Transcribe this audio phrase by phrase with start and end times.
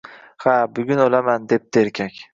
[0.45, 2.23] Ha, bugun o`laman, debdi erkak